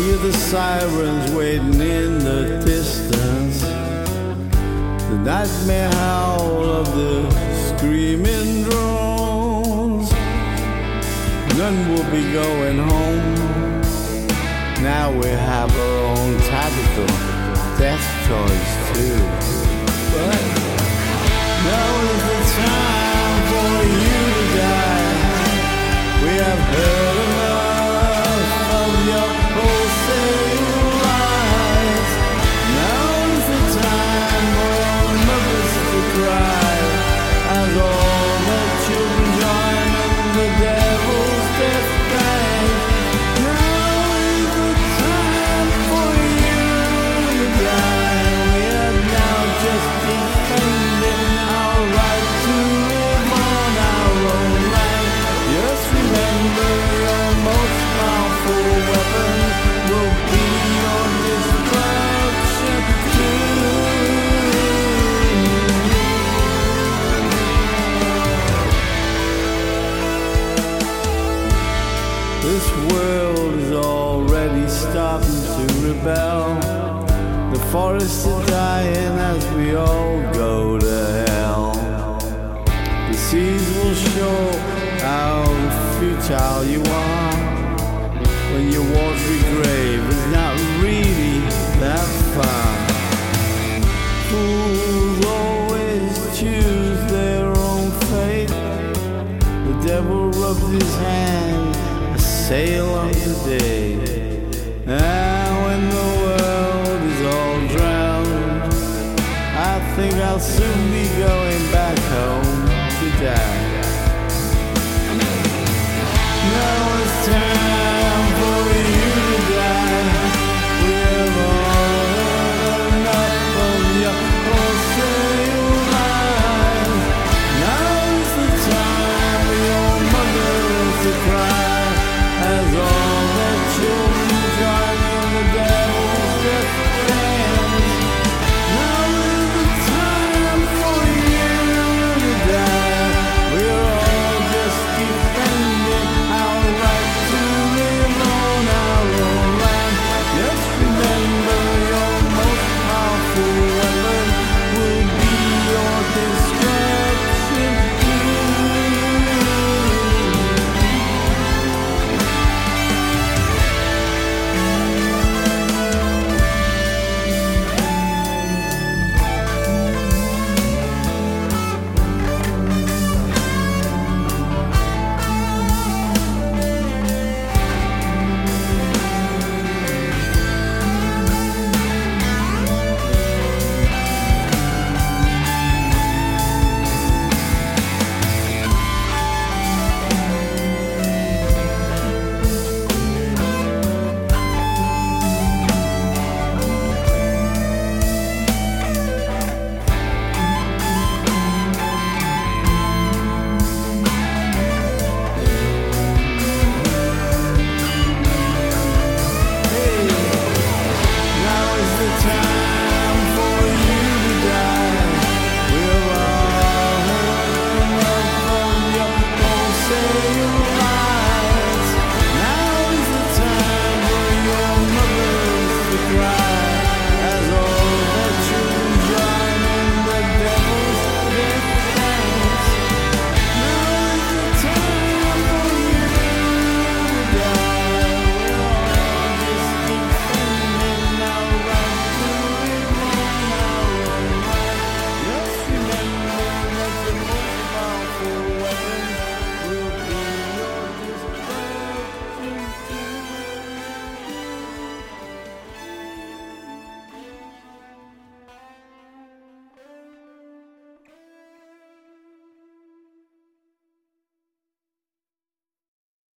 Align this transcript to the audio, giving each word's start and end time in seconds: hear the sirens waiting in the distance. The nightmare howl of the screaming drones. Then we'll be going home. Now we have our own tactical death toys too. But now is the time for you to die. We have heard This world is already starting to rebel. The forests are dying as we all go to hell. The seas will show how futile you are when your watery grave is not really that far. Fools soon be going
hear 0.00 0.16
the 0.16 0.32
sirens 0.32 1.30
waiting 1.32 1.80
in 1.80 2.18
the 2.20 2.62
distance. 2.64 3.60
The 5.10 5.18
nightmare 5.30 5.92
howl 5.92 6.64
of 6.64 6.86
the 6.94 7.16
screaming 7.68 8.62
drones. 8.64 10.08
Then 11.58 11.74
we'll 11.88 12.10
be 12.10 12.24
going 12.32 12.78
home. 12.78 13.34
Now 14.82 15.12
we 15.12 15.28
have 15.28 15.70
our 15.84 15.96
own 16.16 16.32
tactical 16.54 17.10
death 17.82 18.06
toys 18.28 18.72
too. 18.90 19.20
But 20.12 20.42
now 21.68 21.90
is 22.12 22.22
the 22.30 22.40
time 22.64 23.40
for 23.50 23.72
you 24.00 24.18
to 24.36 24.44
die. 24.56 25.20
We 26.22 26.32
have 26.46 26.62
heard 26.74 27.19
This 72.42 72.70
world 72.90 73.54
is 73.58 73.72
already 73.72 74.66
starting 74.66 75.28
to 75.28 75.64
rebel. 75.86 76.54
The 77.52 77.60
forests 77.70 78.26
are 78.26 78.46
dying 78.46 79.18
as 79.18 79.46
we 79.52 79.74
all 79.74 80.22
go 80.32 80.78
to 80.78 81.24
hell. 81.28 81.72
The 83.10 83.14
seas 83.14 83.68
will 83.76 83.94
show 83.94 84.58
how 85.02 85.44
futile 85.98 86.64
you 86.64 86.82
are 86.82 87.34
when 88.54 88.72
your 88.72 88.84
watery 88.84 89.42
grave 89.54 90.02
is 90.08 90.26
not 90.32 90.54
really 90.82 91.40
that 91.78 92.08
far. 92.34 92.68
Fools 94.30 95.09
soon 110.42 110.90
be 110.90 111.08
going 111.18 111.69